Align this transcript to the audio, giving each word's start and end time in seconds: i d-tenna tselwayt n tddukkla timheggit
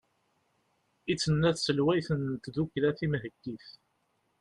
i 1.11 1.13
d-tenna 1.15 1.51
tselwayt 1.55 2.09
n 2.19 2.23
tddukkla 2.43 2.91
timheggit 2.97 3.65